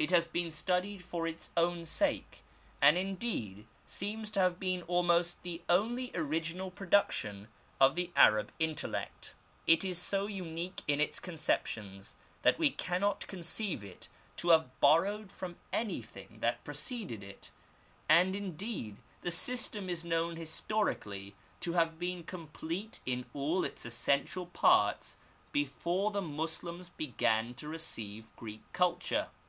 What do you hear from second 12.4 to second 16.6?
that we cannot conceive it to have borrowed from anything